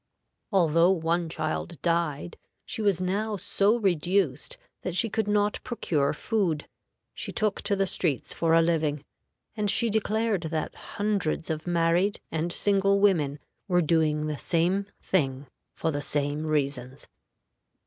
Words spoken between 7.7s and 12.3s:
the streets for a living, and she declared that hundreds of married